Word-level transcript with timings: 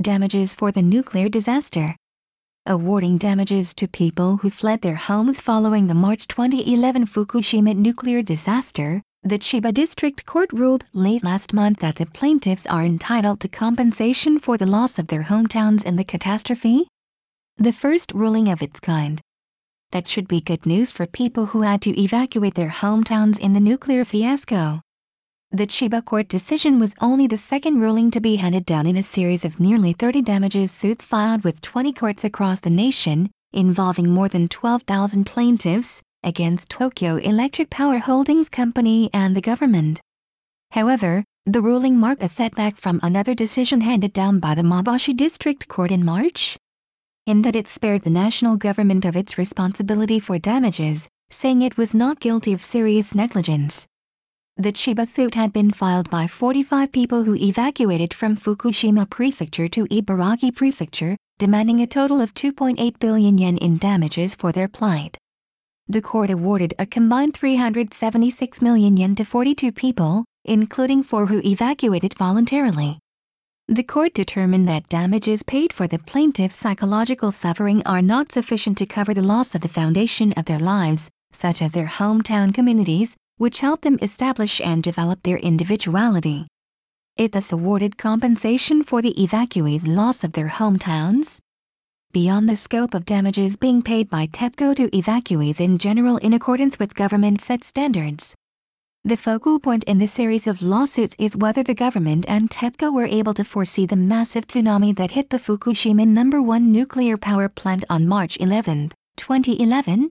damages 0.00 0.54
for 0.54 0.72
the 0.72 0.82
nuclear 0.82 1.28
disaster. 1.28 1.94
Awarding 2.66 3.18
damages 3.18 3.74
to 3.74 3.88
people 3.88 4.38
who 4.38 4.48
fled 4.48 4.80
their 4.80 4.96
homes 4.96 5.40
following 5.40 5.86
the 5.86 5.94
March 5.94 6.26
2011 6.26 7.06
Fukushima 7.06 7.76
nuclear 7.76 8.22
disaster, 8.22 9.02
the 9.22 9.38
Chiba 9.38 9.74
District 9.74 10.24
Court 10.24 10.50
ruled 10.52 10.84
late 10.94 11.22
last 11.22 11.52
month 11.52 11.80
that 11.80 11.96
the 11.96 12.06
plaintiffs 12.06 12.66
are 12.66 12.84
entitled 12.84 13.40
to 13.40 13.48
compensation 13.48 14.38
for 14.38 14.56
the 14.56 14.66
loss 14.66 14.98
of 14.98 15.06
their 15.08 15.22
hometowns 15.22 15.84
in 15.84 15.96
the 15.96 16.04
catastrophe. 16.04 16.88
The 17.56 17.72
first 17.72 18.12
ruling 18.12 18.48
of 18.48 18.62
its 18.62 18.80
kind. 18.80 19.20
That 19.92 20.06
should 20.06 20.28
be 20.28 20.40
good 20.40 20.64
news 20.64 20.90
for 20.92 21.06
people 21.06 21.44
who 21.44 21.60
had 21.60 21.82
to 21.82 22.00
evacuate 22.00 22.54
their 22.54 22.70
hometowns 22.70 23.38
in 23.38 23.52
the 23.52 23.60
nuclear 23.60 24.06
fiasco. 24.06 24.80
The 25.52 25.66
Chiba 25.66 26.04
court 26.04 26.28
decision 26.28 26.78
was 26.78 26.94
only 27.00 27.26
the 27.26 27.36
second 27.36 27.80
ruling 27.80 28.12
to 28.12 28.20
be 28.20 28.36
handed 28.36 28.64
down 28.64 28.86
in 28.86 28.96
a 28.96 29.02
series 29.02 29.44
of 29.44 29.58
nearly 29.58 29.92
30 29.92 30.22
damages 30.22 30.70
suits 30.70 31.04
filed 31.04 31.42
with 31.42 31.60
20 31.60 31.92
courts 31.92 32.22
across 32.22 32.60
the 32.60 32.70
nation, 32.70 33.28
involving 33.52 34.14
more 34.14 34.28
than 34.28 34.46
12,000 34.46 35.24
plaintiffs, 35.24 36.00
against 36.22 36.68
Tokyo 36.68 37.16
Electric 37.16 37.68
Power 37.68 37.98
Holdings 37.98 38.48
Company 38.48 39.10
and 39.12 39.34
the 39.36 39.40
government. 39.40 40.00
However, 40.70 41.24
the 41.46 41.60
ruling 41.60 41.96
marked 41.98 42.22
a 42.22 42.28
setback 42.28 42.76
from 42.76 43.00
another 43.02 43.34
decision 43.34 43.80
handed 43.80 44.12
down 44.12 44.38
by 44.38 44.54
the 44.54 44.62
Maebashi 44.62 45.16
District 45.16 45.66
Court 45.66 45.90
in 45.90 46.04
March, 46.04 46.56
in 47.26 47.42
that 47.42 47.56
it 47.56 47.66
spared 47.66 48.02
the 48.02 48.10
national 48.10 48.56
government 48.56 49.04
of 49.04 49.16
its 49.16 49.36
responsibility 49.36 50.20
for 50.20 50.38
damages, 50.38 51.08
saying 51.28 51.62
it 51.62 51.76
was 51.76 51.92
not 51.92 52.20
guilty 52.20 52.52
of 52.52 52.64
serious 52.64 53.16
negligence. 53.16 53.88
The 54.60 54.72
Chiba 54.72 55.08
suit 55.08 55.36
had 55.36 55.54
been 55.54 55.70
filed 55.70 56.10
by 56.10 56.26
45 56.26 56.92
people 56.92 57.24
who 57.24 57.34
evacuated 57.34 58.12
from 58.12 58.36
Fukushima 58.36 59.08
Prefecture 59.08 59.68
to 59.68 59.86
Ibaraki 59.86 60.54
Prefecture, 60.54 61.16
demanding 61.38 61.80
a 61.80 61.86
total 61.86 62.20
of 62.20 62.34
2.8 62.34 62.98
billion 62.98 63.38
yen 63.38 63.56
in 63.56 63.78
damages 63.78 64.34
for 64.34 64.52
their 64.52 64.68
plight. 64.68 65.16
The 65.88 66.02
court 66.02 66.28
awarded 66.28 66.74
a 66.78 66.84
combined 66.84 67.32
376 67.32 68.60
million 68.60 68.98
yen 68.98 69.14
to 69.14 69.24
42 69.24 69.72
people, 69.72 70.26
including 70.44 71.04
four 71.04 71.24
who 71.24 71.40
evacuated 71.42 72.12
voluntarily. 72.18 72.98
The 73.66 73.82
court 73.82 74.12
determined 74.12 74.68
that 74.68 74.90
damages 74.90 75.42
paid 75.42 75.72
for 75.72 75.86
the 75.86 76.00
plaintiff's 76.00 76.56
psychological 76.56 77.32
suffering 77.32 77.82
are 77.86 78.02
not 78.02 78.30
sufficient 78.30 78.76
to 78.76 78.84
cover 78.84 79.14
the 79.14 79.22
loss 79.22 79.54
of 79.54 79.62
the 79.62 79.68
foundation 79.68 80.34
of 80.34 80.44
their 80.44 80.58
lives, 80.58 81.08
such 81.32 81.62
as 81.62 81.72
their 81.72 81.86
hometown 81.86 82.52
communities, 82.52 83.16
which 83.40 83.60
helped 83.60 83.84
them 83.84 83.98
establish 84.02 84.60
and 84.60 84.82
develop 84.82 85.22
their 85.22 85.38
individuality. 85.38 86.46
It 87.16 87.32
thus 87.32 87.52
awarded 87.52 87.96
compensation 87.96 88.82
for 88.82 89.00
the 89.00 89.14
evacuees' 89.14 89.86
loss 89.86 90.24
of 90.24 90.32
their 90.32 90.48
hometowns. 90.48 91.38
Beyond 92.12 92.50
the 92.50 92.56
scope 92.56 92.92
of 92.92 93.06
damages 93.06 93.56
being 93.56 93.80
paid 93.80 94.10
by 94.10 94.26
TEPCO 94.26 94.74
to 94.76 94.90
evacuees 94.90 95.58
in 95.58 95.78
general 95.78 96.18
in 96.18 96.34
accordance 96.34 96.78
with 96.78 96.94
government-set 96.94 97.64
standards. 97.64 98.34
The 99.04 99.16
focal 99.16 99.58
point 99.58 99.84
in 99.84 99.96
the 99.96 100.06
series 100.06 100.46
of 100.46 100.60
lawsuits 100.60 101.16
is 101.18 101.34
whether 101.34 101.62
the 101.62 101.72
government 101.72 102.26
and 102.28 102.50
TEPCO 102.50 102.92
were 102.92 103.06
able 103.06 103.32
to 103.32 103.44
foresee 103.44 103.86
the 103.86 103.96
massive 103.96 104.48
tsunami 104.48 104.94
that 104.96 105.12
hit 105.12 105.30
the 105.30 105.38
Fukushima 105.38 106.06
No. 106.06 106.42
1 106.42 106.70
nuclear 106.70 107.16
power 107.16 107.48
plant 107.48 107.86
on 107.88 108.06
March 108.06 108.36
11, 108.38 108.92
2011. 109.16 110.10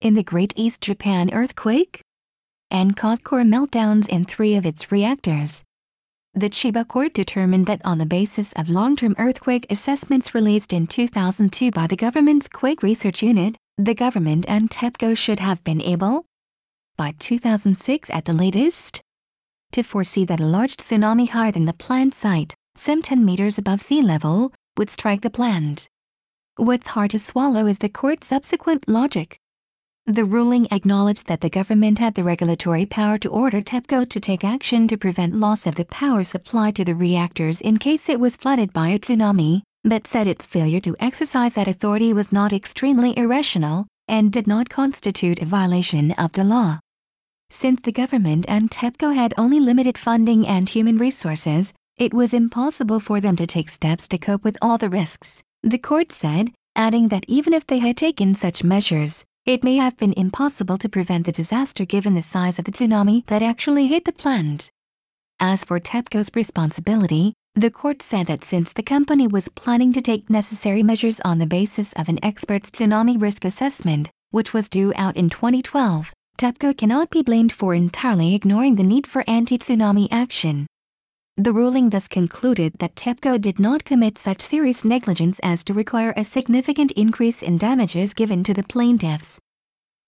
In 0.00 0.14
the 0.14 0.22
Great 0.22 0.52
East 0.54 0.80
Japan 0.80 1.28
earthquake, 1.32 2.02
and 2.72 2.96
caused 2.96 3.22
core 3.22 3.42
meltdowns 3.42 4.08
in 4.08 4.24
three 4.24 4.56
of 4.56 4.64
its 4.64 4.90
reactors. 4.90 5.62
The 6.34 6.48
Chiba 6.48 6.88
court 6.88 7.12
determined 7.12 7.66
that 7.66 7.84
on 7.84 7.98
the 7.98 8.06
basis 8.06 8.52
of 8.54 8.70
long-term 8.70 9.14
earthquake 9.18 9.66
assessments 9.68 10.34
released 10.34 10.72
in 10.72 10.86
2002 10.86 11.70
by 11.70 11.86
the 11.86 11.96
government's 11.96 12.48
Quake 12.48 12.82
Research 12.82 13.22
Unit, 13.22 13.58
the 13.76 13.94
government 13.94 14.46
and 14.48 14.70
TEPCO 14.70 15.14
should 15.14 15.38
have 15.38 15.62
been 15.62 15.82
able, 15.82 16.24
by 16.96 17.14
2006 17.18 18.08
at 18.08 18.24
the 18.24 18.32
latest, 18.32 19.02
to 19.72 19.82
foresee 19.82 20.24
that 20.24 20.40
a 20.40 20.46
large 20.46 20.78
tsunami 20.78 21.28
higher 21.28 21.52
than 21.52 21.66
the 21.66 21.74
plant 21.74 22.14
site, 22.14 22.54
some 22.74 23.02
10 23.02 23.22
meters 23.22 23.58
above 23.58 23.82
sea 23.82 24.00
level, 24.00 24.50
would 24.78 24.88
strike 24.88 25.20
the 25.20 25.28
plant. 25.28 25.90
What's 26.56 26.86
hard 26.86 27.10
to 27.10 27.18
swallow 27.18 27.66
is 27.66 27.78
the 27.78 27.90
court's 27.90 28.28
subsequent 28.28 28.88
logic. 28.88 29.38
The 30.06 30.24
ruling 30.24 30.66
acknowledged 30.72 31.28
that 31.28 31.40
the 31.40 31.48
government 31.48 32.00
had 32.00 32.14
the 32.16 32.24
regulatory 32.24 32.86
power 32.86 33.18
to 33.18 33.28
order 33.28 33.62
TEPCO 33.62 34.08
to 34.08 34.18
take 34.20 34.42
action 34.42 34.88
to 34.88 34.98
prevent 34.98 35.36
loss 35.36 35.64
of 35.64 35.76
the 35.76 35.84
power 35.84 36.24
supply 36.24 36.72
to 36.72 36.84
the 36.84 36.96
reactors 36.96 37.60
in 37.60 37.76
case 37.76 38.08
it 38.08 38.18
was 38.18 38.36
flooded 38.36 38.72
by 38.72 38.88
a 38.88 38.98
tsunami, 38.98 39.62
but 39.84 40.08
said 40.08 40.26
its 40.26 40.44
failure 40.44 40.80
to 40.80 40.96
exercise 40.98 41.54
that 41.54 41.68
authority 41.68 42.12
was 42.12 42.32
not 42.32 42.52
extremely 42.52 43.16
irrational, 43.16 43.86
and 44.08 44.32
did 44.32 44.48
not 44.48 44.68
constitute 44.68 45.40
a 45.40 45.44
violation 45.46 46.10
of 46.12 46.32
the 46.32 46.42
law. 46.42 46.80
Since 47.50 47.82
the 47.82 47.92
government 47.92 48.44
and 48.48 48.72
TEPCO 48.72 49.14
had 49.14 49.32
only 49.38 49.60
limited 49.60 49.96
funding 49.96 50.48
and 50.48 50.68
human 50.68 50.98
resources, 50.98 51.72
it 51.96 52.12
was 52.12 52.34
impossible 52.34 52.98
for 52.98 53.20
them 53.20 53.36
to 53.36 53.46
take 53.46 53.68
steps 53.68 54.08
to 54.08 54.18
cope 54.18 54.42
with 54.42 54.58
all 54.60 54.78
the 54.78 54.90
risks, 54.90 55.40
the 55.62 55.78
court 55.78 56.10
said, 56.10 56.52
adding 56.74 57.06
that 57.08 57.24
even 57.28 57.54
if 57.54 57.66
they 57.68 57.78
had 57.78 57.96
taken 57.96 58.34
such 58.34 58.64
measures, 58.64 59.24
it 59.44 59.64
may 59.64 59.74
have 59.74 59.96
been 59.96 60.12
impossible 60.12 60.78
to 60.78 60.88
prevent 60.88 61.26
the 61.26 61.32
disaster 61.32 61.84
given 61.84 62.14
the 62.14 62.22
size 62.22 62.60
of 62.60 62.64
the 62.64 62.70
tsunami 62.70 63.26
that 63.26 63.42
actually 63.42 63.88
hit 63.88 64.04
the 64.04 64.12
plant. 64.12 64.70
As 65.40 65.64
for 65.64 65.80
TEPCO's 65.80 66.30
responsibility, 66.34 67.34
the 67.56 67.70
court 67.70 68.02
said 68.02 68.28
that 68.28 68.44
since 68.44 68.72
the 68.72 68.84
company 68.84 69.26
was 69.26 69.48
planning 69.48 69.92
to 69.94 70.00
take 70.00 70.30
necessary 70.30 70.84
measures 70.84 71.20
on 71.20 71.38
the 71.38 71.46
basis 71.46 71.92
of 71.94 72.08
an 72.08 72.24
expert's 72.24 72.70
tsunami 72.70 73.20
risk 73.20 73.44
assessment, 73.44 74.10
which 74.30 74.52
was 74.52 74.68
due 74.68 74.92
out 74.94 75.16
in 75.16 75.28
2012, 75.28 76.12
TEPCO 76.38 76.76
cannot 76.76 77.10
be 77.10 77.22
blamed 77.22 77.52
for 77.52 77.74
entirely 77.74 78.36
ignoring 78.36 78.76
the 78.76 78.84
need 78.84 79.08
for 79.08 79.24
anti-tsunami 79.26 80.06
action. 80.12 80.66
The 81.38 81.52
ruling 81.54 81.88
thus 81.88 82.08
concluded 82.08 82.74
that 82.78 82.94
TEPCO 82.94 83.40
did 83.40 83.58
not 83.58 83.84
commit 83.84 84.18
such 84.18 84.42
serious 84.42 84.84
negligence 84.84 85.38
as 85.42 85.64
to 85.64 85.72
require 85.72 86.12
a 86.14 86.24
significant 86.24 86.92
increase 86.92 87.42
in 87.42 87.56
damages 87.56 88.12
given 88.12 88.44
to 88.44 88.52
the 88.52 88.62
plaintiffs. 88.62 89.38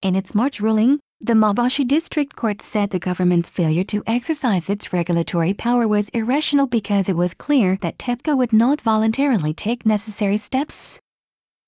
In 0.03 0.17
its 0.17 0.35
March 0.35 0.61
ruling, 0.61 1.01
the 1.21 1.33
Maebashi 1.33 1.89
District 1.89 2.37
Court 2.37 2.61
said 2.61 2.91
the 2.91 2.99
government's 2.99 3.49
failure 3.49 3.85
to 3.85 4.03
exercise 4.07 4.69
its 4.69 4.93
regulatory 4.93 5.55
power 5.55 5.89
was 5.89 6.11
irrational 6.11 6.67
because 6.67 7.09
it 7.09 7.17
was 7.17 7.33
clear 7.33 7.79
that 7.81 7.99
TEPCO 7.99 8.37
would 8.37 8.53
not 8.53 8.83
voluntarily 8.83 9.55
take 9.55 9.87
necessary 9.87 10.37
steps, 10.37 11.01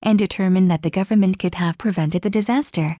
and 0.03 0.19
determined 0.19 0.69
that 0.69 0.83
the 0.83 0.91
government 0.91 1.39
could 1.39 1.55
have 1.55 1.79
prevented 1.79 2.21
the 2.21 2.29
disaster. 2.29 2.95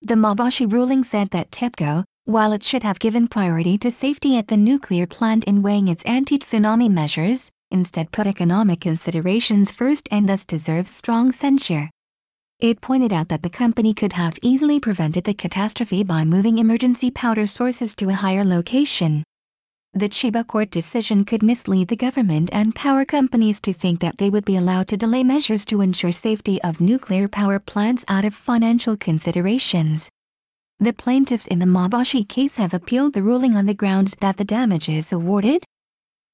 The 0.00 0.14
Maebashi 0.14 0.64
ruling 0.72 1.04
said 1.04 1.28
that 1.30 1.50
TEPCO, 1.50 2.04
while 2.24 2.52
it 2.52 2.62
should 2.62 2.84
have 2.84 3.00
given 3.00 3.26
priority 3.26 3.76
to 3.76 3.90
safety 3.90 4.36
at 4.36 4.46
the 4.46 4.56
nuclear 4.56 5.06
plant 5.06 5.44
in 5.44 5.60
weighing 5.60 5.88
its 5.88 6.04
anti-tsunami 6.04 6.88
measures, 6.88 7.50
instead 7.70 8.12
put 8.12 8.26
economic 8.26 8.80
considerations 8.80 9.72
first 9.72 10.08
and 10.12 10.28
thus 10.28 10.44
deserves 10.44 10.88
strong 10.90 11.32
censure. 11.32 11.90
It 12.60 12.80
pointed 12.80 13.12
out 13.12 13.28
that 13.28 13.42
the 13.42 13.50
company 13.50 13.92
could 13.92 14.12
have 14.12 14.38
easily 14.40 14.78
prevented 14.78 15.24
the 15.24 15.34
catastrophe 15.34 16.04
by 16.04 16.24
moving 16.24 16.58
emergency 16.58 17.10
powder 17.10 17.46
sources 17.48 17.96
to 17.96 18.08
a 18.08 18.14
higher 18.14 18.44
location. 18.44 19.24
The 19.94 20.08
Chiba 20.08 20.46
court 20.46 20.70
decision 20.70 21.24
could 21.24 21.42
mislead 21.42 21.88
the 21.88 21.96
government 21.96 22.50
and 22.52 22.72
power 22.72 23.04
companies 23.04 23.60
to 23.62 23.72
think 23.72 24.00
that 24.00 24.16
they 24.16 24.30
would 24.30 24.44
be 24.44 24.56
allowed 24.56 24.86
to 24.88 24.96
delay 24.96 25.24
measures 25.24 25.64
to 25.66 25.80
ensure 25.80 26.12
safety 26.12 26.62
of 26.62 26.80
nuclear 26.80 27.26
power 27.26 27.58
plants 27.58 28.04
out 28.06 28.24
of 28.24 28.32
financial 28.32 28.96
considerations. 28.96 30.08
The 30.82 30.92
plaintiffs 30.92 31.46
in 31.46 31.60
the 31.60 31.64
Maebashi 31.64 32.28
case 32.28 32.56
have 32.56 32.74
appealed 32.74 33.12
the 33.12 33.22
ruling 33.22 33.54
on 33.54 33.66
the 33.66 33.72
grounds 33.72 34.16
that 34.20 34.36
the 34.36 34.44
damages 34.44 35.12
awarded 35.12 35.62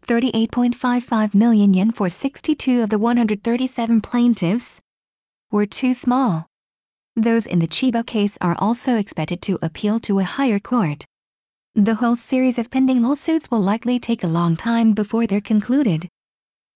38.55 0.07 1.35
million 1.35 1.75
yen 1.75 1.93
for 1.93 2.09
62 2.09 2.81
of 2.81 2.89
the 2.89 2.99
137 2.99 4.01
plaintiffs 4.01 4.81
were 5.51 5.67
too 5.67 5.93
small. 5.93 6.47
Those 7.15 7.45
in 7.45 7.59
the 7.59 7.67
Chiba 7.67 8.07
case 8.07 8.39
are 8.41 8.57
also 8.59 8.97
expected 8.97 9.43
to 9.43 9.59
appeal 9.61 10.01
to 10.01 10.21
a 10.21 10.25
higher 10.25 10.59
court. 10.59 11.05
The 11.75 11.97
whole 11.97 12.17
series 12.17 12.57
of 12.57 12.71
pending 12.71 13.03
lawsuits 13.03 13.51
will 13.51 13.61
likely 13.61 13.99
take 13.99 14.25
a 14.25 14.29
long 14.29 14.57
time 14.57 14.95
before 14.95 15.27
they're 15.27 15.43
concluded. 15.43 16.09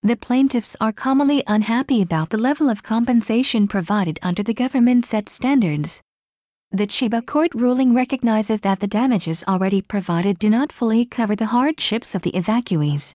The 0.03 0.17
plaintiffs 0.17 0.77
are 0.79 0.93
commonly 0.93 1.43
unhappy 1.47 2.03
about 2.03 2.29
the 2.29 2.37
level 2.37 2.69
of 2.69 2.83
compensation 2.83 3.67
provided 3.67 4.19
under 4.23 4.43
the 4.43 4.53
government 4.53 5.07
set 5.07 5.31
standards. 5.31 6.03
The 6.75 6.87
Chiba 6.87 7.21
court 7.27 7.55
ruling 7.55 7.93
recognizes 7.93 8.63
that 8.63 8.81
the 8.81 8.87
damages 8.87 9.45
already 9.47 9.83
provided 9.83 10.39
do 10.39 10.49
not 10.49 10.73
fully 10.73 11.05
cover 11.05 11.37
the 11.37 11.45
hardships 11.45 12.15
of 12.15 12.23
the 12.23 12.33
evacuees. 12.33 13.13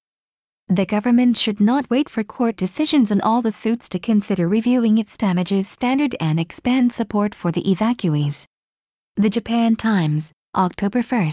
The 0.68 0.86
government 0.86 1.38
should 1.38 1.60
not 1.60 1.90
wait 1.90 2.08
for 2.08 2.24
court 2.24 2.56
decisions 2.56 3.12
on 3.12 3.20
all 3.22 3.42
the 3.42 3.52
suits 3.52 3.90
to 3.90 3.98
consider 3.98 4.48
reviewing 4.48 5.00
its 5.00 5.18
damages 5.18 5.68
standard 5.68 6.16
and 6.20 6.40
expand 6.40 6.94
support 6.94 7.34
for 7.34 7.52
the 7.52 7.64
evacuees. 7.64 8.46
The 9.16 9.32
Japan 9.32 9.76
Times, 9.76 10.32
October 10.54 11.02
1. 11.02 11.32